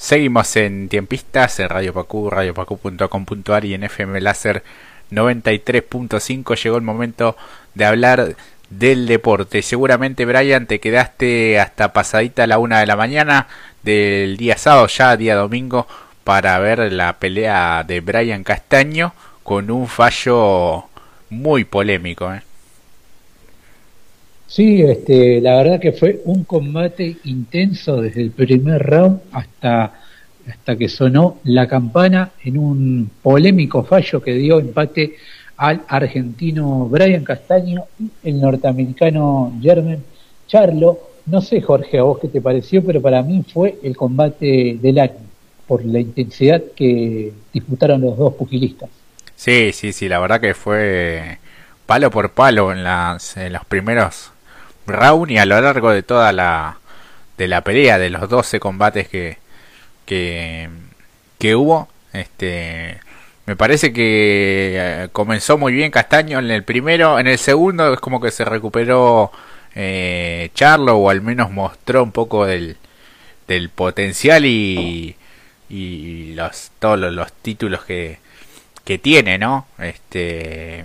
[0.00, 4.64] Seguimos en Tiempistas, en Radio Pacu, radiopacu.com.ar y en FM Láser
[5.10, 6.56] 93.5.
[6.56, 7.36] Llegó el momento
[7.74, 8.34] de hablar
[8.70, 9.60] del deporte.
[9.60, 13.46] Seguramente, Brian, te quedaste hasta pasadita la una de la mañana
[13.82, 15.86] del día sábado, ya día domingo,
[16.24, 19.12] para ver la pelea de Brian Castaño
[19.42, 20.86] con un fallo
[21.28, 22.32] muy polémico.
[22.32, 22.40] ¿eh?
[24.50, 29.94] Sí, este, la verdad que fue un combate intenso desde el primer round hasta,
[30.48, 35.14] hasta que sonó la campana en un polémico fallo que dio empate
[35.56, 40.02] al argentino Brian Castaño y el norteamericano Germen
[40.48, 40.98] Charlo.
[41.26, 44.98] No sé, Jorge, a vos qué te pareció, pero para mí fue el combate del
[44.98, 45.14] año
[45.68, 48.90] por la intensidad que disputaron los dos pugilistas.
[49.36, 51.38] Sí, sí, sí, la verdad que fue
[51.86, 54.32] palo por palo en, las, en los primeros
[54.92, 56.78] round y a lo largo de toda la
[57.38, 59.38] de la pelea de los 12 combates que
[60.06, 60.68] que,
[61.38, 63.00] que hubo este
[63.46, 67.18] me parece que eh, comenzó muy bien Castaño en el primero.
[67.18, 69.32] En el segundo es como que se recuperó
[69.74, 72.76] eh, Charlo o al menos mostró un poco del,
[73.48, 75.16] del potencial y,
[75.68, 78.18] y los todos los, títulos que,
[78.84, 80.84] que tiene no este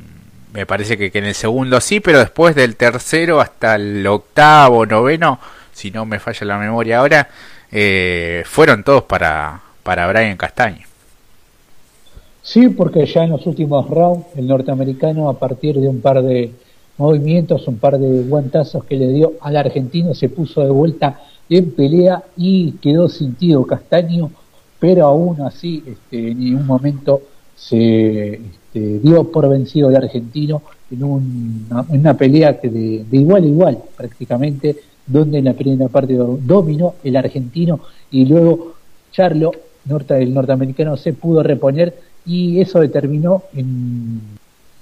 [0.55, 5.37] me parece que, en el segundo sí, pero después del tercero hasta el octavo, noveno,
[5.73, 7.27] si no me falla la memoria ahora,
[7.69, 10.87] eh, fueron todos para, para Brian Castaño.
[12.41, 16.53] Sí, porque ya en los últimos rounds el norteamericano a partir de un par de
[16.97, 21.71] movimientos, un par de guantazos que le dio al argentino, se puso de vuelta en
[21.71, 23.35] pelea y quedó sin
[23.67, 24.31] Castaño,
[24.79, 27.21] pero aún así este, en ningún momento
[27.57, 28.39] se
[28.75, 34.75] este, dio por vencido el argentino en, una, pelea que de, igual a igual prácticamente,
[35.07, 37.79] donde en la primera parte dominó el argentino
[38.11, 38.73] y luego
[39.11, 39.51] Charlo,
[39.85, 41.95] norte, el norteamericano, se pudo reponer
[42.25, 44.19] y eso determinó en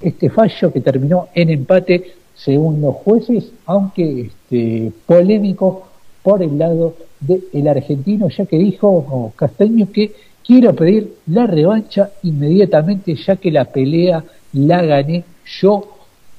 [0.01, 5.87] este fallo que terminó en empate según los jueces, aunque este, polémico
[6.23, 10.13] por el lado del argentino, ya que dijo Castaño que
[10.45, 15.89] Quiero pedir la revancha inmediatamente ya que la pelea la gané yo.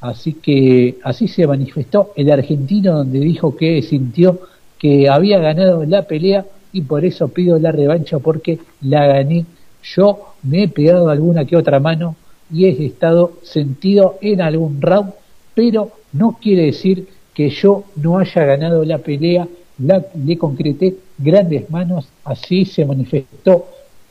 [0.02, 4.40] Así que así se manifestó el argentino donde dijo que sintió
[4.78, 6.44] que había ganado la pelea
[6.74, 9.46] y por eso pido la revancha porque la gané
[9.82, 10.34] yo.
[10.42, 12.16] Me he pegado alguna que otra mano
[12.52, 15.14] y he estado sentido en algún round,
[15.54, 19.48] pero no quiere decir que yo no haya ganado la pelea.
[19.78, 23.66] La, le concreté grandes manos, así se manifestó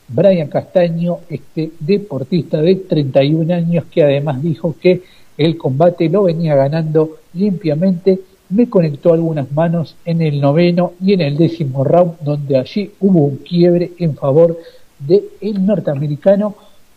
[0.08, 5.02] Brian Castaño, este deportista de 31 años que además dijo que
[5.36, 8.20] el combate lo venía ganando limpiamente,
[8.50, 13.24] me conectó algunas manos en el noveno y en el décimo round, donde allí hubo
[13.24, 14.58] un quiebre en favor
[14.98, 16.54] del el norteamericano,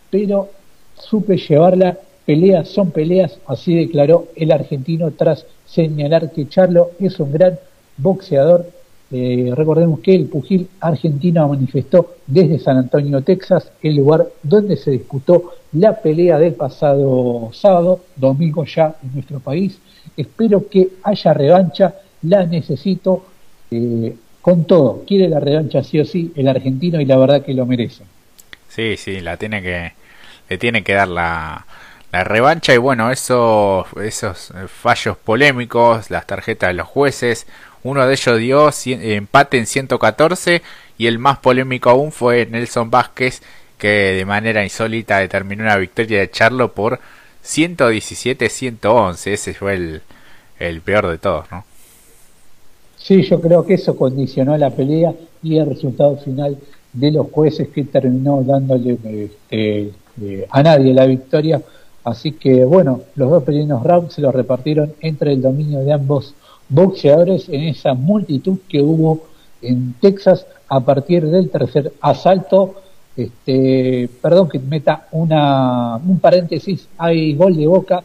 [0.09, 0.49] pero
[0.95, 7.31] supe llevarla, peleas son peleas, así declaró el argentino tras señalar que Charlo es un
[7.31, 7.57] gran
[7.97, 8.69] boxeador
[9.09, 14.91] eh, recordemos que el pugil argentino manifestó desde San Antonio, Texas, el lugar donde se
[14.91, 19.79] disputó la pelea del pasado sábado, domingo ya en nuestro país.
[20.17, 23.25] Espero que haya revancha, la necesito
[23.71, 25.03] eh, con todo.
[25.07, 28.03] Quiere la revancha sí o sí el argentino y la verdad que lo merece.
[28.67, 29.93] Sí, sí, la tiene que,
[30.49, 31.65] le tiene que dar la,
[32.11, 37.47] la revancha y bueno, eso, esos fallos polémicos, las tarjetas de los jueces,
[37.83, 40.61] uno de ellos dio empate en 114
[40.97, 43.41] y el más polémico aún fue Nelson Vázquez
[43.77, 46.99] que de manera insólita determinó una victoria de Charlo por
[47.43, 49.31] 117-111.
[49.31, 50.01] Ese fue el,
[50.59, 51.63] el peor de todos, ¿no?
[52.97, 55.13] Sí, yo creo que eso condicionó la pelea
[55.43, 56.57] y el resultado final
[56.91, 61.61] de los jueces que terminó dándole este, eh, a nadie la victoria.
[62.03, 66.33] Así que bueno, los dos primeros rounds se los repartieron entre el dominio de ambos
[66.69, 69.27] boxeadores en esa multitud que hubo
[69.61, 72.75] en Texas a partir del tercer asalto.
[73.15, 78.03] Este, perdón que meta una, un paréntesis, hay gol de Boca,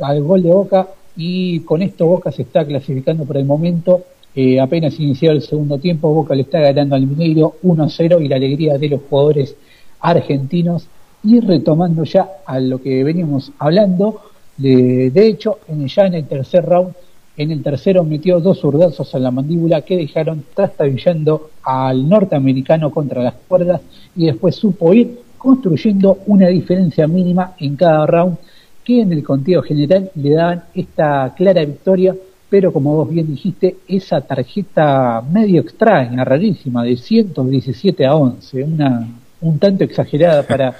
[0.00, 4.04] hay gol de Boca y con esto Boca se está clasificando por el momento.
[4.34, 8.36] Eh, apenas iniciado el segundo tiempo, Boca le está ganando al Mineiro 1-0 y la
[8.36, 9.54] alegría de los jugadores
[10.00, 10.86] argentinos.
[11.24, 14.20] Y retomando ya a lo que veníamos hablando,
[14.56, 16.94] de, de hecho, en, ya en el tercer round
[17.38, 23.22] en el tercero metió dos zurdazos a la mandíbula que dejaron trastabillando al norteamericano contra
[23.22, 23.80] las cuerdas
[24.14, 28.36] y después supo ir construyendo una diferencia mínima en cada round
[28.84, 32.14] que en el conteo general le daban esta clara victoria
[32.50, 39.06] pero como vos bien dijiste, esa tarjeta medio extraña, rarísima, de 117 a 11, una,
[39.42, 40.74] un tanto exagerada para,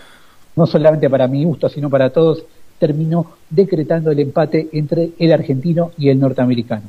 [0.56, 2.44] no solamente para mi gusto, sino para todos,
[2.78, 6.84] terminó decretando el empate entre el argentino y el norteamericano.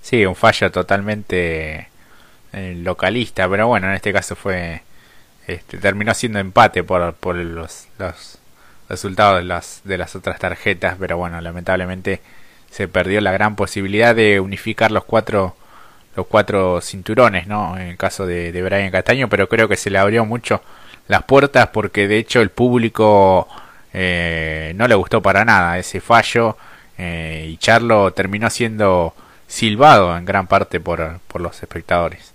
[0.00, 1.88] Sí, un fallo totalmente
[2.52, 4.82] eh, localista, pero bueno, en este caso fue
[5.48, 8.38] este, terminó siendo empate por, por los, los
[8.88, 12.20] resultados de las, de las otras tarjetas, pero bueno, lamentablemente
[12.70, 15.56] se perdió la gran posibilidad de unificar los cuatro
[16.16, 17.76] los cuatro cinturones, ¿no?
[17.78, 20.60] En el caso de, de Brian Castaño, pero creo que se le abrió mucho
[21.06, 23.48] las puertas porque de hecho el público
[24.00, 26.56] eh, no le gustó para nada ese fallo
[26.96, 29.12] eh, y Charlo terminó siendo
[29.48, 32.32] silbado en gran parte por, por los espectadores.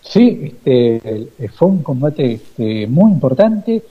[0.00, 3.82] Sí, este, fue un combate este, muy importante.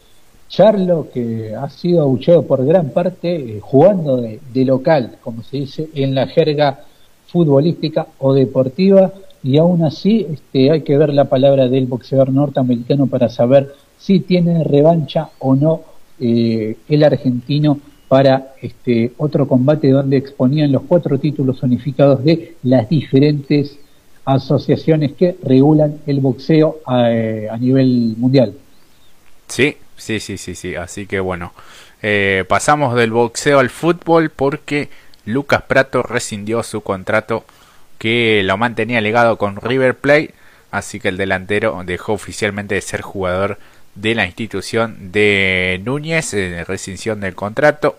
[0.49, 5.89] Charlo, que ha sido abucheado por gran parte, eh, jugando de, local, como se dice
[5.93, 6.79] en la jerga
[7.27, 9.11] futbolística o deportiva,
[9.43, 13.75] y aún así este, hay que ver la palabra del boxeador norteamericano para saber
[14.05, 15.81] si tiene revancha o no
[16.19, 17.79] eh, el argentino
[18.09, 23.79] para este otro combate donde exponían los cuatro títulos unificados de las diferentes
[24.25, 28.53] asociaciones que regulan el boxeo a, eh, nivel mundial.
[29.47, 30.75] Sí, sí, sí, sí, sí.
[30.75, 31.53] Así que bueno,
[32.01, 34.89] eh, pasamos del boxeo al fútbol porque
[35.25, 37.45] Lucas Prato rescindió su contrato
[37.99, 40.33] que lo mantenía legado con River Plate,
[40.71, 43.57] así que el delantero dejó oficialmente de ser jugador
[43.95, 47.97] de la institución de Núñez, en rescisión del contrato.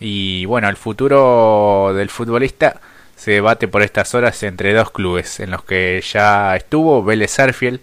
[0.00, 2.80] Y bueno, el futuro del futbolista
[3.16, 7.80] se debate por estas horas entre dos clubes en los que ya estuvo Vélez Arfiel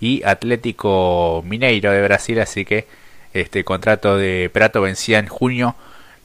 [0.00, 2.86] y Atlético Mineiro de Brasil, así que
[3.34, 5.76] este contrato de Prato vencía en junio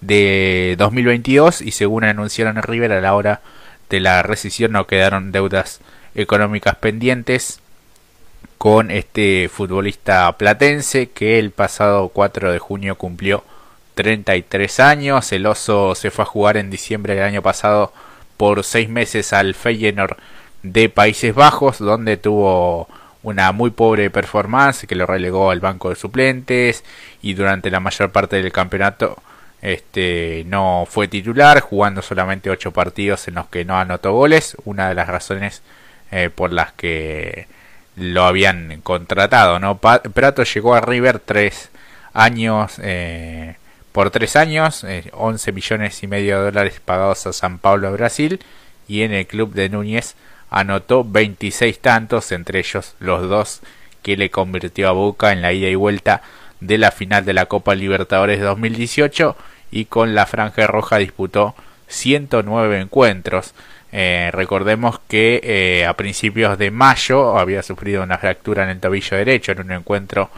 [0.02, 3.42] de 2022 y según anunciaron en River a la hora
[3.90, 5.82] de la rescisión no quedaron deudas
[6.16, 7.60] económicas pendientes
[8.58, 13.44] con este futbolista platense que el pasado 4 de junio cumplió
[13.96, 15.32] 33 años.
[15.32, 17.94] El oso se fue a jugar en diciembre del año pasado
[18.38, 20.18] por 6 meses al Feyenoord
[20.64, 22.88] de Países Bajos, donde tuvo
[23.24, 26.84] una muy pobre performance que lo relegó al banco de suplentes
[27.22, 29.18] y durante la mayor parte del campeonato
[29.62, 34.90] este no fue titular, jugando solamente 8 partidos en los que no anotó goles, una
[34.90, 35.64] de las razones
[36.12, 37.48] eh, por las que
[37.96, 39.78] lo habían contratado, ¿no?
[39.78, 41.70] Prato llegó a River tres
[42.14, 43.56] años, eh,
[43.92, 48.40] por tres años, eh, 11 millones y medio de dólares pagados a San Pablo, Brasil,
[48.88, 50.16] y en el club de Núñez
[50.50, 53.62] anotó 26 tantos, entre ellos los dos
[54.02, 56.22] que le convirtió a Boca en la ida y vuelta
[56.60, 59.36] de la final de la Copa Libertadores 2018
[59.72, 61.56] y con la franja roja disputó
[61.88, 63.54] 109 encuentros.
[63.98, 69.16] Eh, recordemos que eh, a principios de mayo había sufrido una fractura en el tobillo
[69.16, 70.30] derecho en un encuentro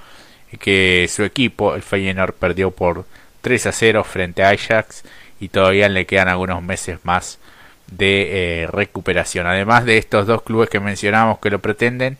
[0.59, 3.05] que su equipo, el Feyenoord, perdió por
[3.41, 5.03] 3 a 0 frente a Ajax
[5.39, 7.39] y todavía le quedan algunos meses más
[7.87, 9.47] de eh, recuperación.
[9.47, 12.17] Además de estos dos clubes que mencionamos que lo pretenden,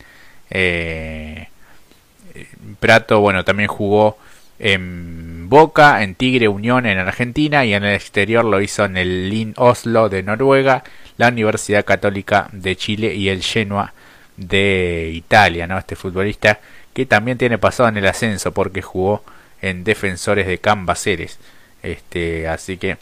[2.80, 4.18] Prato, bueno, también jugó
[4.58, 9.30] en Boca, en Tigre Unión en Argentina y en el exterior lo hizo en el
[9.30, 10.82] Lin Oslo de Noruega
[11.18, 13.92] la Universidad Católica de Chile y el Genoa
[14.36, 15.76] de Italia, ¿no?
[15.76, 16.60] Este futbolista
[16.94, 19.22] que también tiene pasado en el ascenso porque jugó
[19.60, 21.38] en Defensores de Cambaceres.
[21.82, 22.96] Este, así que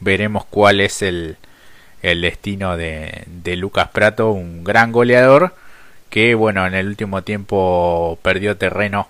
[0.00, 1.36] veremos cuál es el,
[2.02, 5.54] el destino de, de Lucas Prato, un gran goleador
[6.10, 9.08] que bueno, en el último tiempo perdió terreno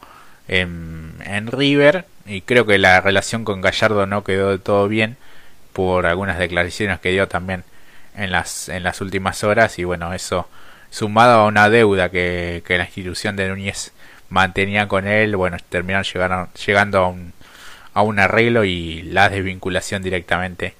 [0.49, 5.16] en, en River y creo que la relación con Gallardo no quedó de todo bien
[5.73, 7.64] por algunas declaraciones que dio también
[8.18, 10.48] en las, en las últimas horas y bueno, eso
[10.90, 13.92] sumado a una deuda que, que la institución de Núñez
[14.30, 17.32] mantenía con él, bueno, terminaron llegando, llegando a un,
[17.94, 20.75] a un arreglo y la desvinculación directamente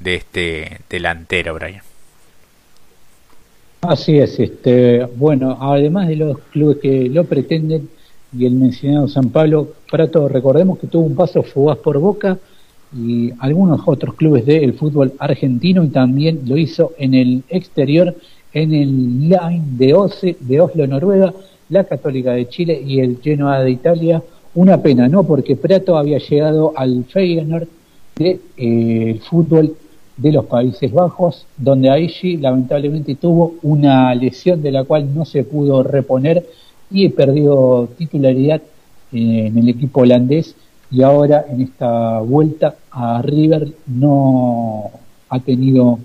[0.00, 1.82] de este delantero, Brian.
[3.82, 7.88] Así es, este, bueno, además de los clubes que lo pretenden
[8.36, 12.38] y el mencionado San Pablo, Prato, recordemos que tuvo un paso fugaz por Boca,
[12.94, 18.14] y algunos otros clubes del fútbol argentino y también lo hizo en el exterior,
[18.52, 21.32] en el Line de, de Oslo, Noruega,
[21.70, 24.22] la Católica de Chile y el Genoa de Italia.
[24.54, 25.24] Una pena, ¿no?
[25.24, 27.66] Porque Prato había llegado al Feyenoord
[28.16, 29.74] de, eh, fútbol
[30.16, 35.44] de los Países Bajos, donde Aishi lamentablemente tuvo una lesión de la cual no se
[35.44, 36.46] pudo reponer
[36.90, 38.60] y perdió titularidad
[39.10, 40.54] en el equipo holandés
[40.92, 44.90] y ahora en esta vuelta a River no
[45.30, 45.98] ha tenido,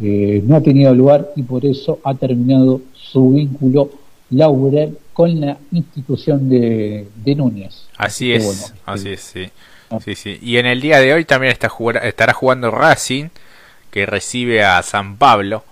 [0.00, 3.90] eh, no ha tenido lugar y por eso ha terminado su vínculo
[4.30, 7.06] laboral con la institución de,
[7.36, 7.88] Núñez.
[7.98, 9.50] Así es, así es, sí.
[10.02, 10.14] sí.
[10.14, 11.70] sí, Y en el día de hoy también está
[12.02, 13.28] estará jugando Racing,
[13.90, 15.62] que recibe a San Pablo,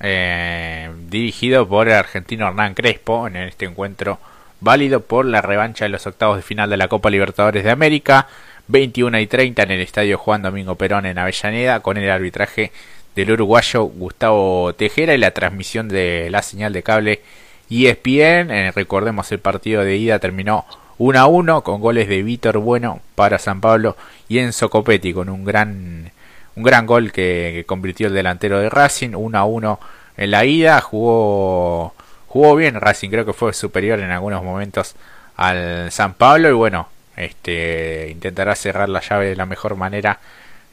[0.00, 4.18] eh, dirigido por el argentino Hernán Crespo, en este encuentro
[4.60, 8.26] válido por la revancha de los octavos de final de la Copa Libertadores de América,
[8.68, 12.72] 21 y 30 en el estadio Juan Domingo Perón en Avellaneda, con el arbitraje
[13.14, 17.22] del uruguayo Gustavo Tejera y la transmisión de la señal de cable
[17.70, 18.50] ESPN.
[18.50, 20.66] Eh, recordemos el partido de ida terminó
[20.98, 23.96] 1 a 1 con goles de Víctor Bueno para San Pablo
[24.28, 26.12] y Enzo Copetti con un gran
[26.56, 29.80] un gran gol que, que convirtió el delantero de Racing 1 a 1
[30.16, 31.94] en la ida jugó
[32.28, 34.94] jugó bien Racing, creo que fue superior en algunos momentos
[35.36, 40.20] al San Pablo y bueno, este intentará cerrar la llave de la mejor manera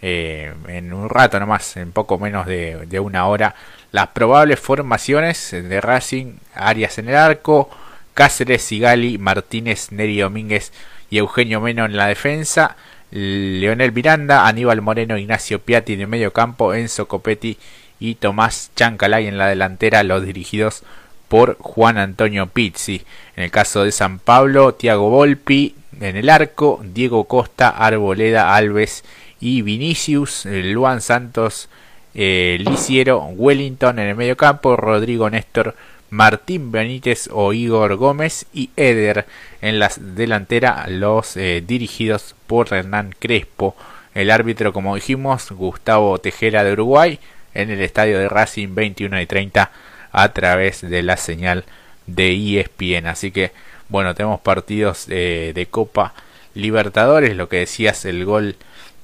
[0.02, 3.56] eh, en un rato nomás, en poco menos de, de, una hora.
[3.92, 7.70] Las probables formaciones de Racing, Arias en el arco,
[8.14, 10.74] Cáceres, Sigali, Martínez, Neri Domínguez
[11.10, 12.76] y Eugenio Meno en la defensa,
[13.12, 17.58] Leonel Miranda, Aníbal Moreno, Ignacio Piatti de medio campo, Enzo Copetti
[18.00, 20.84] y Tomás Chancalay en la delantera, los dirigidos
[21.28, 23.02] por Juan Antonio Pizzi.
[23.36, 29.04] En el caso de San Pablo, Tiago Volpi en el arco, Diego Costa, Arboleda, Alves
[29.40, 31.70] y Vinicius, eh, Luan Santos,
[32.14, 35.76] eh, Liciero, Wellington en el medio campo, Rodrigo Néstor,
[36.10, 39.26] Martín Benítez o Igor Gómez y Eder
[39.62, 43.76] en la delantera, los eh, dirigidos por Hernán Crespo.
[44.14, 47.20] El árbitro, como dijimos, Gustavo Tejera de Uruguay
[47.54, 49.72] en el estadio de Racing 21 y 30
[50.16, 51.66] a través de la señal
[52.08, 53.08] de ESPN.
[53.08, 53.52] Así que,
[53.90, 56.14] bueno, tenemos partidos de Copa
[56.54, 58.56] Libertadores, lo que decías, el gol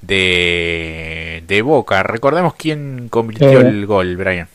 [0.01, 2.01] de, de Boca.
[2.03, 4.47] Recordemos quién convirtió el gol, Brian.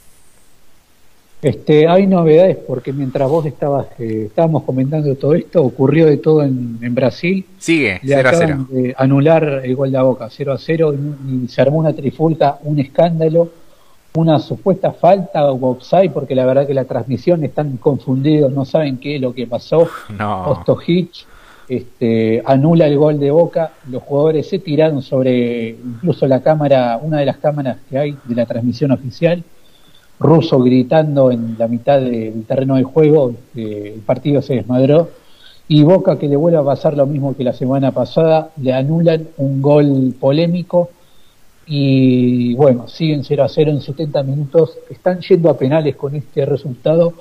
[1.42, 6.42] Este, hay novedades porque mientras vos estabas, eh, estábamos comentando todo esto, ocurrió de todo
[6.42, 7.44] en, Brasil.
[7.58, 8.68] Sigue, 0 a 0.
[8.96, 10.94] anular el gol de Boca, 0 a 0,
[11.28, 13.50] y, se armó una trifulca, un escándalo
[14.16, 18.98] una supuesta falta o offside, porque la verdad que la transmisión están confundidos, no saben
[18.98, 19.88] qué es lo que pasó.
[20.18, 20.64] No.
[20.86, 21.26] Hitch
[21.68, 27.18] este, anula el gol de Boca, los jugadores se tiraron sobre incluso la cámara, una
[27.18, 29.42] de las cámaras que hay de la transmisión oficial,
[30.18, 35.10] Russo gritando en la mitad del terreno de juego, este, el partido se desmadró,
[35.68, 39.26] y Boca que le vuelve a pasar lo mismo que la semana pasada, le anulan
[39.36, 40.90] un gol polémico
[41.66, 46.46] y bueno, siguen 0 a 0 en 70 minutos, están yendo a penales con este
[46.46, 47.12] resultado,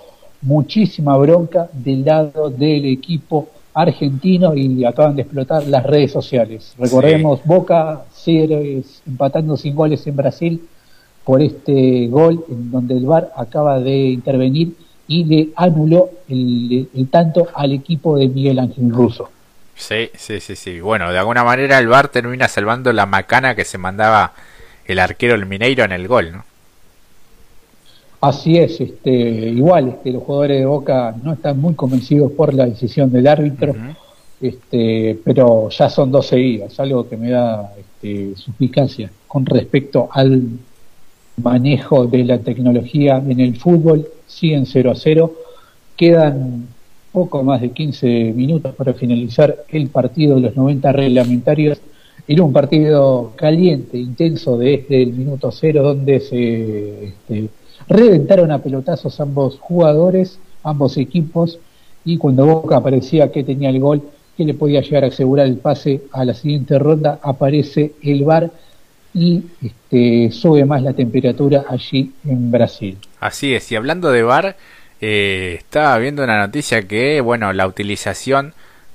[0.41, 6.75] muchísima bronca del lado del equipo argentino y acaban de explotar las redes sociales.
[6.77, 10.61] Recordemos, Boca sigue empatando sin goles en Brasil
[11.23, 14.75] por este gol en donde el VAR acaba de intervenir
[15.07, 19.29] y le anuló el, el tanto al equipo de Miguel Ángel Russo.
[19.75, 20.79] Sí, sí, sí, sí.
[20.79, 24.33] Bueno, de alguna manera el VAR termina salvando la macana que se mandaba
[24.85, 26.43] el arquero el Mineiro en el gol, ¿no?
[28.21, 32.65] Así es, este, igual este, los jugadores de Boca no están muy convencidos por la
[32.65, 33.75] decisión del árbitro,
[34.41, 40.41] este, pero ya son dos seguidas, algo que me da este, suspicacia con respecto al
[41.37, 45.33] manejo de la tecnología en el fútbol, siguen 0 a 0,
[45.95, 46.67] quedan
[47.15, 51.79] poco más de 15 minutos para finalizar el partido de los 90 reglamentarios.
[52.27, 57.49] Era un partido caliente, intenso desde el minuto cero, donde se este,
[57.87, 61.57] reventaron a pelotazos ambos jugadores, ambos equipos,
[62.03, 64.01] y cuando Boca aparecía que tenía el gol,
[64.35, 68.51] que le podía llegar a asegurar el pase a la siguiente ronda, aparece el VAR
[69.13, 72.97] y este, sube más la temperatura allí en Brasil.
[73.21, 74.57] Así es, y hablando de VAR,
[75.01, 78.53] eh, estaba viendo una noticia que, bueno, la utilización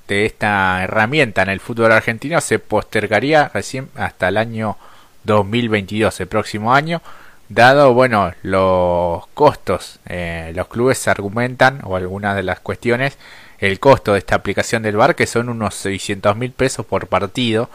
[0.08, 4.76] de esta herramienta en el fútbol argentino se postergaría recién hasta el año
[5.24, 7.00] 2022, el próximo año,
[7.48, 10.00] dado, bueno, los costos.
[10.06, 13.18] Eh, los clubes argumentan, o algunas de las cuestiones,
[13.58, 17.68] el costo de esta aplicación del VAR, que son unos 600 mil pesos por partido,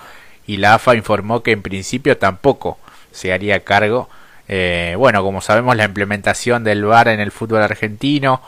[0.48, 2.77] y la AFA informó que en principio tampoco
[3.12, 4.10] se haría cargo
[4.48, 8.42] eh, bueno, como sabemos, la implementación del VAR en el fútbol argentino,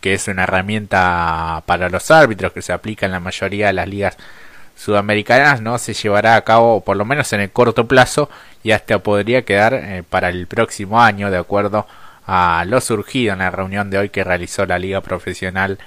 [0.00, 3.88] que es una herramienta para los árbitros que se aplica en la mayoría de las
[3.88, 4.16] ligas
[4.76, 8.28] sudamericanas, no se llevará a cabo por lo menos en el corto plazo
[8.62, 11.86] y hasta podría quedar eh, para el próximo año, de acuerdo
[12.26, 15.78] a lo surgido en la reunión de hoy que realizó la Liga Profesional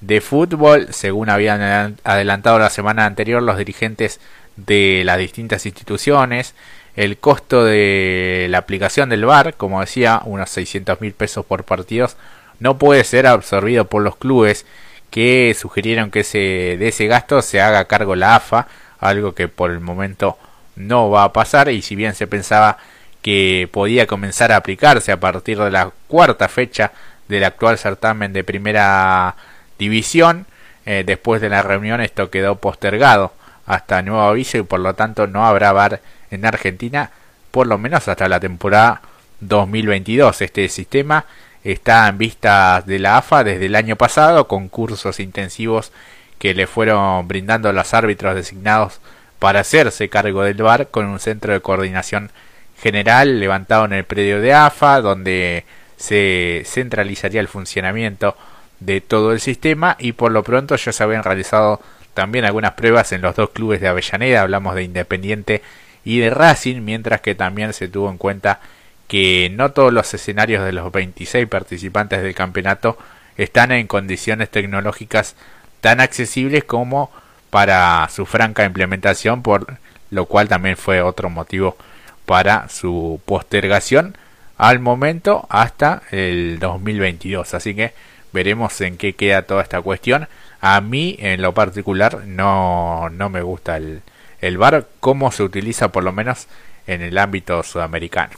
[0.00, 0.88] de Fútbol.
[0.92, 4.20] Según habían adelantado la semana anterior los dirigentes
[4.56, 6.54] de las distintas instituciones,
[6.96, 12.16] el costo de la aplicación del VAR, como decía, unos 600 mil pesos por partidos,
[12.58, 14.64] no puede ser absorbido por los clubes
[15.10, 16.38] que sugirieron que ese,
[16.78, 18.66] de ese gasto se haga cargo la AFA,
[18.98, 20.38] algo que por el momento
[20.74, 22.78] no va a pasar y si bien se pensaba
[23.22, 26.92] que podía comenzar a aplicarse a partir de la cuarta fecha
[27.28, 29.36] del actual certamen de primera
[29.78, 30.46] división,
[30.86, 33.32] eh, después de la reunión esto quedó postergado
[33.66, 36.00] hasta nuevo aviso y por lo tanto no habrá VAR
[36.30, 37.10] en Argentina
[37.50, 39.00] por lo menos hasta la temporada
[39.40, 40.42] 2022.
[40.42, 41.24] Este sistema
[41.64, 45.92] está en vista de la AFA desde el año pasado con cursos intensivos
[46.38, 49.00] que le fueron brindando los árbitros designados
[49.38, 52.30] para hacerse cargo del VAR con un centro de coordinación
[52.78, 55.64] general levantado en el predio de AFA donde
[55.96, 58.36] se centralizaría el funcionamiento
[58.80, 61.80] de todo el sistema y por lo pronto ya se habían realizado
[62.14, 65.62] también algunas pruebas en los dos clubes de Avellaneda, hablamos de Independiente
[66.06, 68.60] y de Racing, mientras que también se tuvo en cuenta
[69.08, 72.96] que no todos los escenarios de los 26 participantes del campeonato
[73.36, 75.34] están en condiciones tecnológicas
[75.80, 77.10] tan accesibles como
[77.50, 79.78] para su franca implementación, por
[80.10, 81.76] lo cual también fue otro motivo
[82.24, 84.16] para su postergación
[84.58, 87.52] al momento hasta el 2022.
[87.52, 87.94] Así que
[88.32, 90.28] veremos en qué queda toda esta cuestión.
[90.60, 94.02] A mí en lo particular no, no me gusta el,
[94.40, 96.46] el VAR, cómo se utiliza por lo menos
[96.86, 98.34] en el ámbito sudamericano.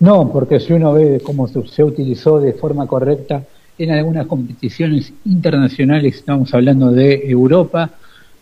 [0.00, 3.42] No, porque si uno ve cómo se utilizó de forma correcta
[3.78, 7.90] en algunas competiciones internacionales, estamos hablando de Europa,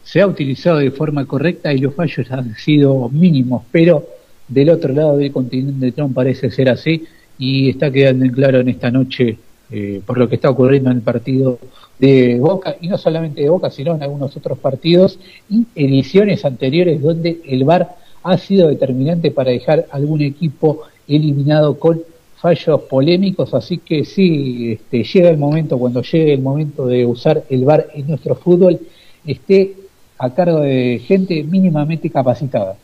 [0.05, 4.07] se ha utilizado de forma correcta y los fallos han sido mínimos, pero
[4.49, 7.05] del otro lado del continente no parece ser así
[7.39, 9.39] y está quedando en claro en esta noche
[9.71, 11.59] eh, por lo que está ocurriendo en el partido
[11.99, 15.19] de Boca, y no solamente de Boca, sino en algunos otros partidos
[15.49, 22.03] y ediciones anteriores donde el VAR ha sido determinante para dejar algún equipo eliminado con
[22.37, 27.45] fallos polémicos, así que sí, este, llega el momento, cuando llegue el momento de usar
[27.49, 28.79] el VAR en nuestro fútbol,
[29.27, 29.75] esté
[30.19, 32.77] a cargo de gente mínimamente capacitada.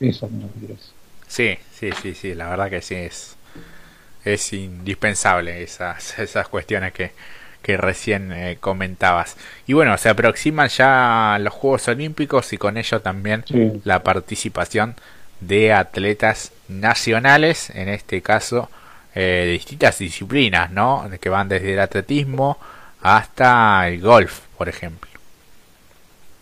[0.00, 0.74] Eso es lo
[1.26, 3.36] Sí, sí, sí, sí, la verdad que sí es,
[4.24, 7.12] es indispensable esas, esas cuestiones que,
[7.62, 9.36] que recién eh, comentabas.
[9.66, 13.44] Y bueno, se aproximan ya los Juegos Olímpicos y con ello también
[13.84, 14.94] la participación
[15.40, 18.68] de atletas nacionales, en este caso
[19.14, 21.04] eh, de distintas disciplinas, ¿no?
[21.20, 22.58] Que van desde el atletismo
[23.02, 25.08] hasta el golf, por ejemplo.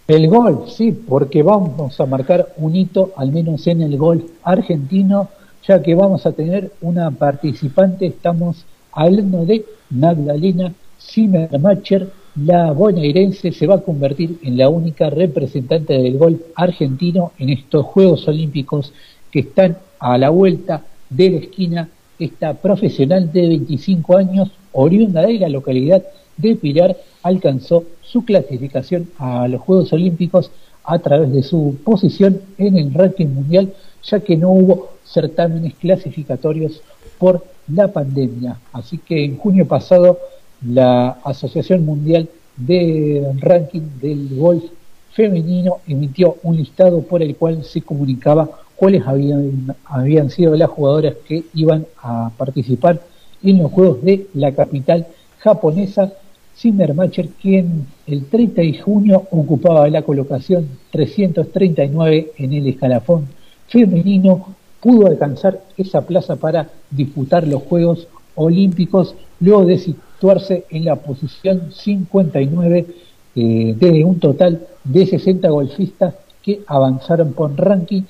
[0.09, 5.31] El golf, sí, porque vamos a marcar un hito, al menos en el golf argentino,
[5.67, 13.67] ya que vamos a tener una participante, estamos hablando de Magdalena Zimmermacher, la bonaerense se
[13.67, 18.93] va a convertir en la única representante del golf argentino en estos Juegos Olímpicos
[19.31, 21.89] que están a la vuelta de la esquina.
[22.19, 26.03] Esta profesional de 25 años, oriunda de la localidad
[26.37, 30.51] de Pilar, alcanzó su clasificación a los Juegos Olímpicos
[30.85, 33.73] a través de su posición en el ranking mundial,
[34.11, 36.81] ya que no hubo certámenes clasificatorios
[37.19, 38.59] por la pandemia.
[38.73, 40.19] Así que en junio pasado
[40.65, 44.65] la Asociación Mundial de Ranking del Golf
[45.13, 51.15] Femenino emitió un listado por el cual se comunicaba cuáles habían, habían sido las jugadoras
[51.27, 53.01] que iban a participar
[53.43, 55.07] en los Juegos de la capital
[55.39, 56.13] japonesa.
[56.55, 63.29] Zimmermacher, quien el 30 de junio ocupaba la colocación 339 en el escalafón
[63.69, 70.97] femenino, pudo alcanzar esa plaza para disputar los Juegos Olímpicos luego de situarse en la
[70.97, 72.87] posición 59
[73.35, 78.03] eh, de un total de 60 golfistas que avanzaron por ranking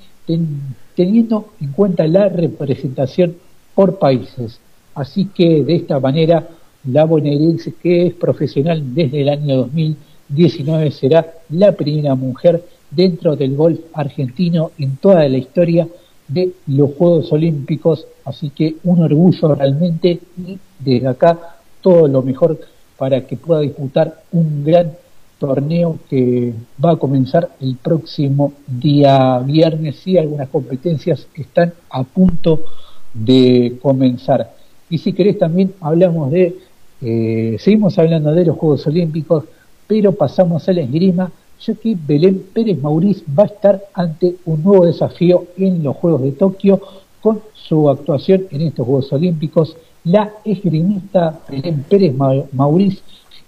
[0.95, 3.37] teniendo en cuenta la representación
[3.75, 4.59] por países.
[4.95, 6.49] Así que de esta manera
[6.85, 12.63] la bonaerense que es profesional desde el año 2019 será la primera mujer
[12.97, 15.87] dentro del golf argentino en toda la historia
[16.27, 22.59] de los Juegos Olímpicos, así que un orgullo realmente y desde acá todo lo mejor
[22.97, 24.93] para que pueda disputar un gran
[25.39, 32.65] torneo que va a comenzar el próximo día viernes y algunas competencias están a punto
[33.13, 34.55] de comenzar.
[34.89, 36.57] Y si querés también hablamos de,
[37.03, 39.45] eh, seguimos hablando de los Juegos Olímpicos,
[39.87, 44.63] pero pasamos a la esgrima, ya que Belén Pérez Mauriz va a estar ante un
[44.63, 46.81] nuevo desafío en los Juegos de Tokio
[47.21, 49.77] con su actuación en estos Juegos Olímpicos.
[50.05, 52.15] La esgrimista Belén Pérez
[52.53, 53.03] Mauriz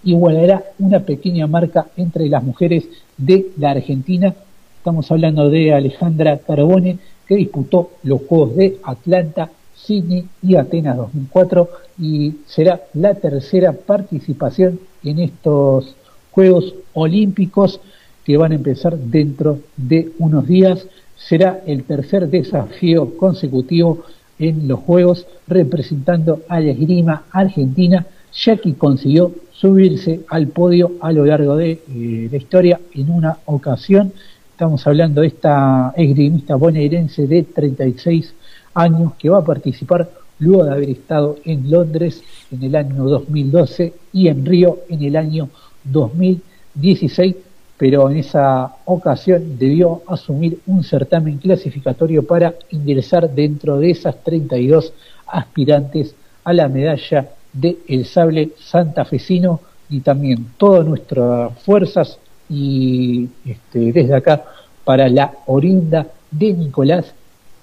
[0.05, 4.35] igualará una pequeña marca entre las mujeres de la Argentina.
[4.77, 11.69] Estamos hablando de Alejandra Carbone, que disputó los Juegos de Atlanta, Sydney y Atenas 2004
[12.01, 15.95] y será la tercera participación en estos
[16.31, 17.81] Juegos Olímpicos
[18.29, 20.87] que van a empezar dentro de unos días.
[21.17, 24.05] Será el tercer desafío consecutivo
[24.39, 31.11] en los Juegos representando a la esgrima argentina, ya que consiguió subirse al podio a
[31.11, 34.13] lo largo de eh, la historia en una ocasión.
[34.51, 38.35] Estamos hablando de esta esgrimista bonaerense de 36
[38.75, 43.95] años que va a participar luego de haber estado en Londres en el año 2012
[44.13, 45.49] y en Río en el año
[45.85, 47.35] 2016,
[47.79, 54.93] pero en esa ocasión debió asumir un certamen clasificatorio para ingresar dentro de esas 32
[55.29, 59.61] aspirantes a la medalla de el sable santafesino.
[59.91, 62.19] Y también todas nuestras fuerzas
[62.51, 64.45] y este, desde acá
[64.85, 67.15] para la Orinda de Nicolás,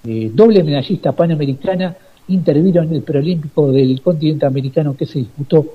[0.04, 1.94] eh, doble medallista panamericana,
[2.28, 5.66] intervino en el preolímpico del continente americano que se disputó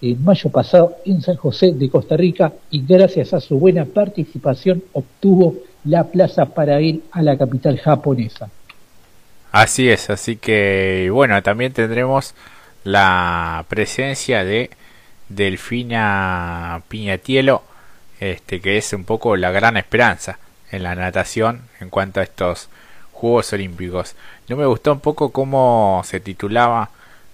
[0.00, 4.82] en mayo pasado en San José de Costa Rica y gracias a su buena participación
[4.92, 8.50] obtuvo la plaza para ir a la capital japonesa.
[9.50, 12.34] Así es, así que bueno, también tendremos
[12.84, 14.70] la presencia de
[15.28, 17.62] Delfina Piñatielo,
[18.20, 20.38] este que es un poco la gran esperanza
[20.70, 22.68] en la natación en cuanto a estos
[23.12, 24.14] Juegos Olímpicos.
[24.48, 26.90] No me gustó un poco cómo se titulaba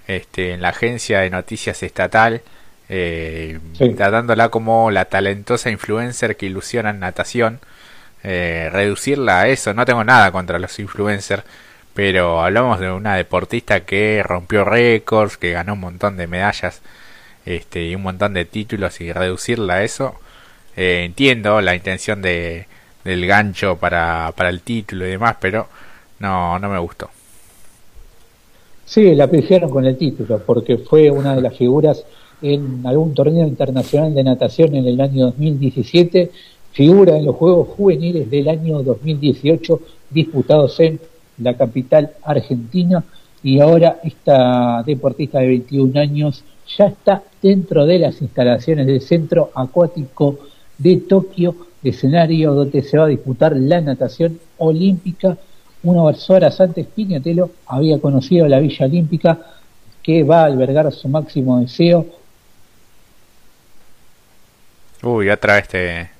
[0.06, 2.42] este, en la agencia de noticias estatal,
[2.88, 3.58] eh,
[3.96, 7.60] tratándola como la talentosa influencer que ilusiona en natación.
[8.22, 11.44] Eh, reducirla a eso, no tengo nada contra los influencers,
[11.94, 16.80] pero hablamos de una deportista que rompió récords, que ganó un montón de medallas
[17.46, 20.18] este, y un montón de títulos y reducirla a eso.
[20.76, 22.66] Eh, entiendo la intención de,
[23.04, 25.68] del gancho para, para el título y demás, pero
[26.18, 27.10] no, no me gustó.
[28.84, 32.04] Sí, la pifiaron con el título, porque fue una de las figuras
[32.42, 36.30] en algún torneo internacional de natación en el año 2017,
[36.72, 41.00] figura en los Juegos Juveniles del año 2018 disputados en
[41.38, 43.04] la capital argentina
[43.42, 46.44] y ahora esta deportista de 21 años
[46.76, 50.38] ya está dentro de las instalaciones del Centro Acuático
[50.78, 55.36] de Tokio, escenario donde se va a disputar la natación olímpica.
[55.84, 59.38] Unas horas antes, Piñatelo había conocido la Villa Olímpica
[60.02, 62.06] que va a albergar su máximo deseo.
[65.02, 66.10] Uy, otra vez te,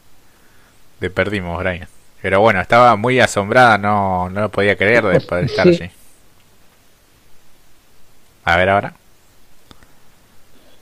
[1.00, 1.88] te perdimos, Brian.
[2.20, 5.90] Pero bueno, estaba muy asombrada, no, no lo podía creer después de estar allí.
[8.44, 8.94] A ver ahora.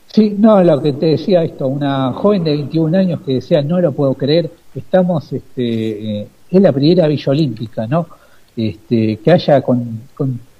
[0.09, 3.81] Sí, no, lo que te decía esto, una joven de 21 años que decía, no
[3.81, 8.07] lo puedo creer, estamos, este, eh, es la primera Villa Olímpica, ¿no?
[8.57, 10.01] Este, que haya, con,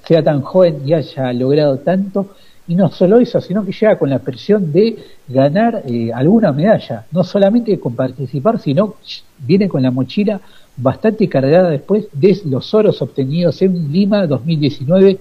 [0.05, 2.35] sea tan joven y haya logrado tanto,
[2.69, 4.97] y no solo eso, sino que llega con la presión de
[5.29, 8.95] ganar eh, alguna medalla, no solamente con participar, sino
[9.39, 10.41] viene con la mochila
[10.77, 15.19] bastante cargada después de los oros obtenidos en Lima 2019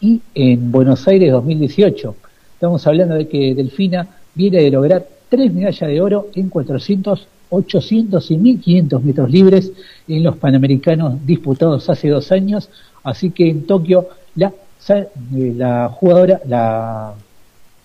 [0.00, 2.14] y en Buenos Aires 2018
[2.58, 8.30] Estamos hablando de que Delfina viene de lograr tres medallas de oro en 400, 800
[8.30, 9.72] y 1500 metros libres
[10.06, 12.68] en los Panamericanos disputados hace dos años.
[13.02, 14.52] Así que en Tokio la,
[14.88, 15.08] eh,
[15.56, 17.14] la jugadora, la,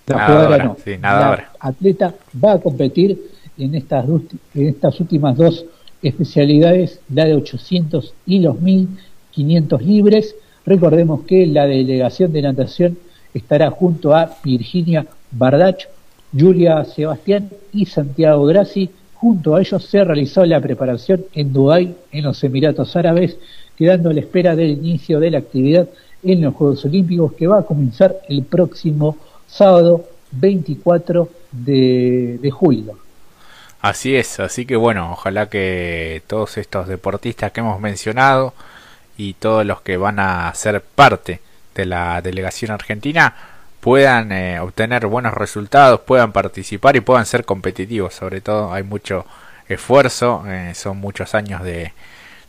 [0.08, 3.18] la jugadora no, la atleta va a competir
[3.58, 4.06] en estas,
[4.54, 5.66] en estas últimas dos
[6.02, 10.36] especialidades, la de 800 y los 1500 libres.
[10.66, 12.98] Recordemos que la delegación de natación
[13.34, 15.88] estará junto a Virginia Bardach,
[16.38, 18.90] Julia Sebastián y Santiago Grassi.
[19.24, 23.38] Junto a ellos se realizó la preparación en Dubái, en los Emiratos Árabes,
[23.78, 25.88] quedando a la espera del inicio de la actividad
[26.24, 29.16] en los Juegos Olímpicos que va a comenzar el próximo
[29.48, 32.98] sábado 24 de, de julio.
[33.80, 38.54] Así es, así que bueno, ojalá que todos estos deportistas que hemos mencionado
[39.16, 41.40] y todos los que van a ser parte
[41.76, 43.53] de la delegación argentina
[43.84, 48.14] puedan eh, obtener buenos resultados, puedan participar y puedan ser competitivos.
[48.14, 49.26] Sobre todo hay mucho
[49.68, 51.92] esfuerzo, eh, son muchos años de,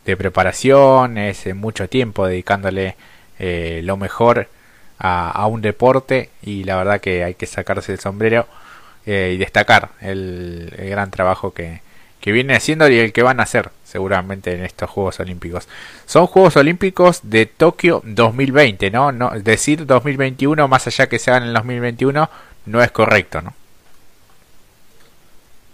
[0.04, 2.96] de preparación, es eh, mucho tiempo dedicándole
[3.36, 4.48] lo mejor
[4.96, 8.46] a, un deporte y la verdad que hay que sacarse el sombrero
[9.04, 11.80] y destacar el gran trabajo que,
[12.20, 15.68] que viene haciendo y el que van a hacer seguramente en estos Juegos Olímpicos.
[16.04, 19.12] Son Juegos Olímpicos de Tokio 2020, ¿no?
[19.12, 22.28] no decir 2021 más allá que sean en el 2021
[22.66, 23.52] no es correcto, ¿no?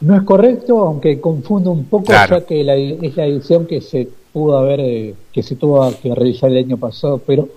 [0.02, 4.06] No es correcto, aunque confundo un poco, ya que la, es la edición que se
[4.35, 7.48] pudo haber, eh, que se tuvo que realizar el año pasado, pero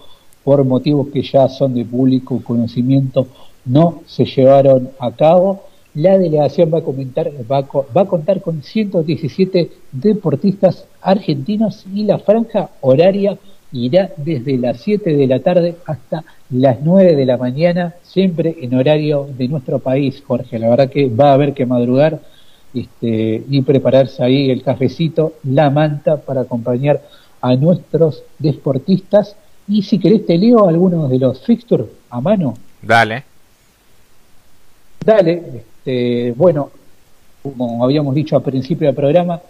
[0.45, 3.27] por motivos que ya son de público conocimiento,
[3.65, 5.63] no se llevaron a cabo.
[5.95, 7.61] La delegación va a, comentar, va
[7.95, 13.37] va a contar con 117 deportistas argentinos y la franja horaria
[13.73, 18.75] irá desde las 7 de la tarde hasta las 9 de la mañana, siempre en
[18.75, 20.59] horario de nuestro país, Jorge.
[20.59, 22.19] La verdad que va a haber que madrugar
[22.73, 27.01] este, y prepararse ahí el cafecito, la manta para acompañar
[27.41, 29.35] a nuestros deportistas.
[29.67, 32.53] Y si querés te leo algunos de los fixtures a mano.
[32.81, 33.23] Dale.
[35.03, 35.72] Dale.
[35.85, 36.71] Este, bueno,
[37.41, 39.41] como habíamos dicho al principio del programa,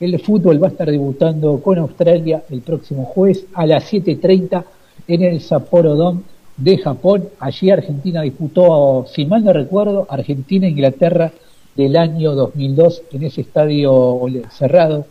[0.00, 4.64] el fútbol va a estar debutando con Australia el próximo jueves a las 7.30
[5.06, 6.22] en el Sapporo Dome
[6.56, 7.28] de Japón.
[7.38, 11.30] Allí Argentina disputó, si mal no recuerdo, Argentina-Inglaterra
[11.76, 14.18] del año 2002 en ese estadio
[14.50, 15.04] cerrado.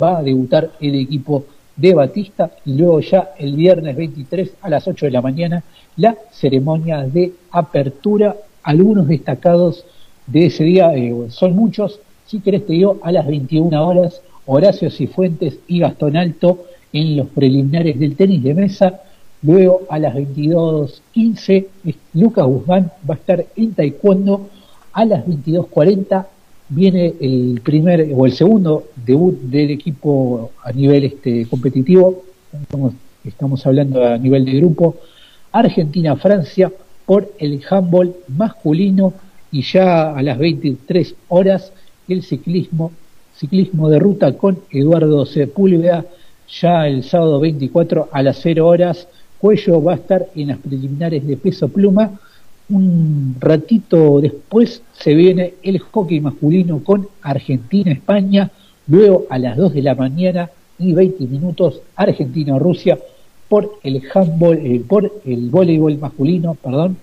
[0.00, 4.86] Va a debutar el equipo de Batista y luego ya el viernes 23 a las
[4.86, 5.64] 8 de la mañana
[5.96, 8.36] la ceremonia de apertura.
[8.62, 9.84] Algunos destacados
[10.28, 12.00] de ese día eh, son muchos.
[12.26, 17.28] Si querés te digo, a las 21 horas Horacio Cifuentes y Gastón Alto en los
[17.28, 19.00] preliminares del tenis de mesa.
[19.42, 21.66] Luego a las 22.15
[22.14, 24.48] Lucas Guzmán va a estar en taekwondo.
[24.92, 26.26] A las 22.40
[26.70, 32.24] viene el primer o el segundo debut del equipo a nivel este, competitivo.
[33.24, 34.96] Estamos, hablando a nivel de grupo.
[35.52, 36.72] Argentina-Francia
[37.06, 39.12] por el handball masculino
[39.50, 41.72] y ya a las 23 horas
[42.08, 42.92] el ciclismo
[43.38, 46.04] ciclismo de ruta con Eduardo Sepúlveda,
[46.60, 49.06] ya el sábado 24 a las 0 horas.
[49.38, 52.18] Cuello va a estar en las preliminares de peso pluma.
[52.68, 58.50] Un ratito después se viene el hockey masculino con Argentina-España.
[58.88, 62.98] Luego a las 2 de la mañana y 20 minutos Argentina-Rusia
[63.48, 66.96] por el handball, eh, por el voleibol masculino, perdón.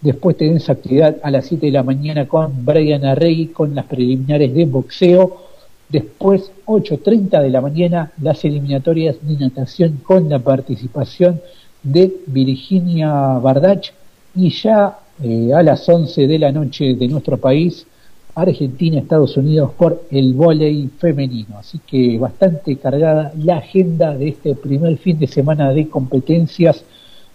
[0.00, 4.54] Después tenemos actividad a las 7 de la mañana con Brian Arregui con las preliminares
[4.54, 5.48] de boxeo
[5.88, 11.40] Después, 8.30 de la mañana, las eliminatorias de natación con la participación
[11.82, 13.92] de Virginia Bardach
[14.34, 17.86] y ya eh, a las 11 de la noche de nuestro país,
[18.34, 21.56] Argentina, Estados Unidos por el vóley femenino.
[21.58, 26.84] Así que bastante cargada la agenda de este primer fin de semana de competencias,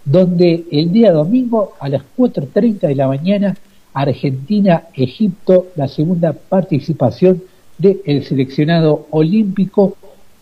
[0.04, 3.56] donde el día domingo a las 4.30 de la mañana,
[3.92, 7.42] Argentina-Egipto, la segunda participación
[7.78, 9.96] del seleccionado olímpico.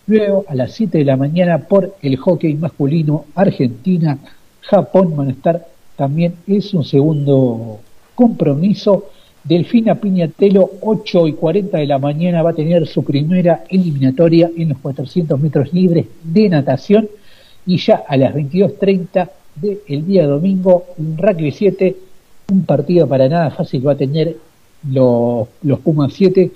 [0.07, 4.19] Luego a las 7 de la mañana por el hockey masculino Argentina,
[4.63, 5.37] Japón van
[5.97, 7.81] también es un segundo
[8.15, 9.11] compromiso.
[9.45, 14.71] Delfina Piñatelo, 8 y 40 de la mañana, va a tener su primera eliminatoria en
[14.71, 17.09] los 400 metros libres de natación.
[17.67, 21.97] Y ya a las 22.30 del día domingo, en Rugby 7,
[22.51, 24.37] un partido para nada fácil va a tener
[24.91, 26.51] los, los Pumas 7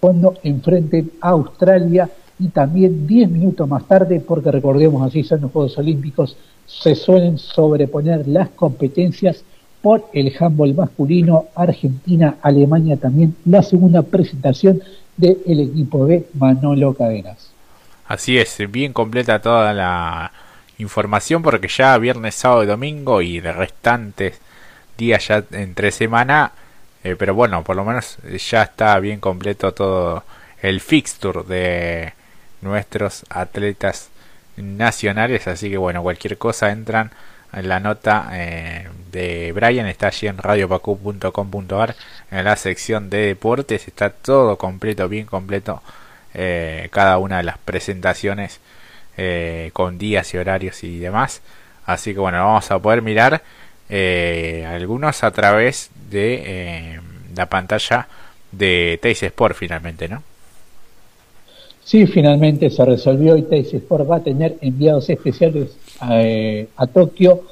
[0.00, 5.52] cuando enfrenten a Australia y también 10 minutos más tarde, porque recordemos así son los
[5.52, 9.44] Juegos Olímpicos, se suelen sobreponer las competencias
[9.80, 14.82] por el handball masculino, Argentina, Alemania también, la segunda presentación
[15.16, 17.50] del equipo de Manolo Cadenas.
[18.06, 20.32] Así es, bien completa toda la
[20.78, 24.40] información porque ya viernes, sábado y domingo y de restantes
[24.96, 26.52] días ya entre semana
[27.04, 28.16] eh, pero bueno, por lo menos
[28.50, 30.24] ya está bien completo todo
[30.62, 32.14] el fixture de
[32.62, 34.08] nuestros atletas
[34.56, 35.46] nacionales.
[35.46, 37.10] Así que bueno, cualquier cosa entran
[37.52, 39.86] en la nota eh, de Brian.
[39.86, 41.94] Está allí en radiopacu.com.ar
[42.30, 43.86] en la sección de deportes.
[43.86, 45.82] Está todo completo, bien completo.
[46.32, 48.60] Eh, cada una de las presentaciones
[49.72, 51.42] con días y horarios y demás.
[51.86, 53.42] Así que bueno, vamos a poder mirar
[53.88, 57.00] eh, algunos a través de eh,
[57.36, 58.08] la pantalla
[58.50, 60.22] de Teis Sport finalmente, ¿no?
[61.82, 65.76] Sí, finalmente se resolvió y Teis Sport va a tener enviados especiales
[66.10, 67.42] eh, a, Tokio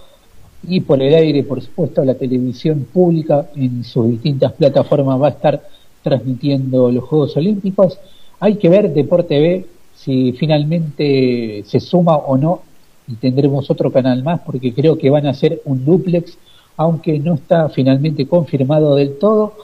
[0.67, 5.31] y por el aire, por supuesto, la televisión pública en sus distintas plataformas va a
[5.31, 5.63] estar
[6.03, 7.99] transmitiendo los Juegos Olímpicos.
[8.41, 9.67] Hay que ver Deporte B
[10.05, 12.63] si finalmente se suma o no
[13.07, 16.37] y tendremos otro canal más porque creo que van a ser un duplex,
[16.77, 19.55] aunque no está finalmente confirmado del todo.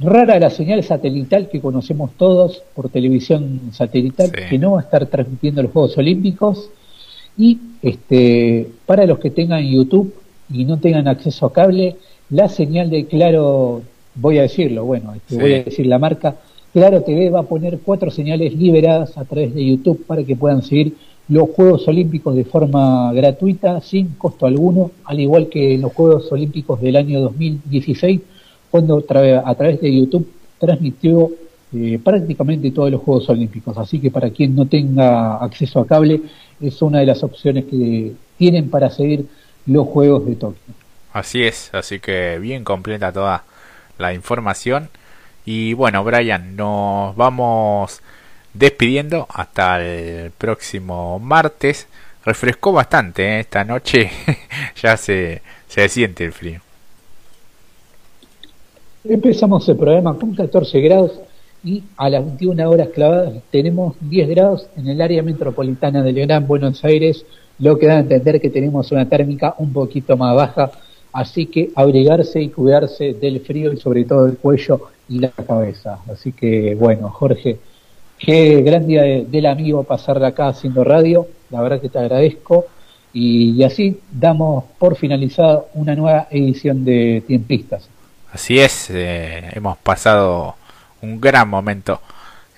[0.00, 5.06] Rara la señal satelital que conocemos todos por televisión satelital, que no va a estar
[5.06, 6.70] transmitiendo los Juegos Olímpicos.
[7.36, 10.14] Y este, para los que tengan YouTube
[10.52, 11.96] y no tengan acceso a cable,
[12.30, 13.82] la señal de Claro
[14.14, 16.36] voy a decirlo, bueno, te voy a decir la marca,
[16.72, 20.62] Claro TV va a poner cuatro señales liberadas a través de YouTube para que puedan
[20.62, 20.94] seguir
[21.28, 26.80] los Juegos Olímpicos de forma gratuita, sin costo alguno, al igual que los Juegos Olímpicos
[26.80, 28.20] del año 2016,
[28.70, 30.28] cuando a través de YouTube
[30.58, 31.30] transmitió
[31.72, 33.78] eh, prácticamente todos los Juegos Olímpicos.
[33.78, 36.20] Así que para quien no tenga acceso a cable,
[36.60, 39.26] es una de las opciones que tienen para seguir
[39.66, 40.74] los Juegos de Tokio.
[41.12, 43.44] Así es, así que bien completa toda
[43.98, 44.88] la información.
[45.44, 48.00] Y bueno, Brian, nos vamos
[48.54, 51.86] despidiendo hasta el próximo martes.
[52.24, 53.40] Refrescó bastante ¿eh?
[53.40, 54.10] esta noche,
[54.82, 56.60] ya se, se siente el frío.
[59.02, 61.12] Empezamos el programa con 14 grados
[61.64, 66.46] y a las 21 horas clavadas tenemos 10 grados en el área metropolitana de Gran
[66.46, 67.24] Buenos Aires,
[67.58, 70.70] lo que da a entender que tenemos una térmica un poquito más baja,
[71.12, 75.98] así que abrigarse y cuidarse del frío y sobre todo del cuello la cabeza.
[76.10, 77.58] Así que bueno, Jorge,
[78.18, 82.66] qué gran día del amigo pasar acá haciendo radio, la verdad que te agradezco.
[83.12, 87.88] Y, así damos por finalizada una nueva edición de Tiempistas.
[88.32, 90.54] Así es, eh, hemos pasado
[91.02, 92.00] un gran momento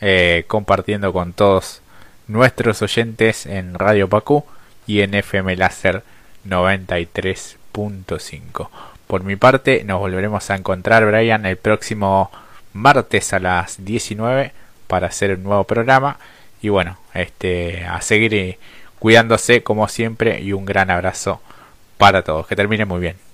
[0.03, 1.81] eh, compartiendo con todos
[2.29, 4.45] nuestros oyentes en Radio Pacú
[4.87, 6.03] y en FM Láser
[6.47, 8.69] 93.5.
[9.07, 12.31] Por mi parte, nos volveremos a encontrar, Brian, el próximo
[12.73, 14.53] martes a las 19
[14.87, 16.19] para hacer un nuevo programa.
[16.61, 18.59] Y bueno, este, a seguir eh,
[18.99, 21.41] cuidándose como siempre y un gran abrazo
[21.99, 22.47] para todos.
[22.47, 23.32] Que termine muy bien.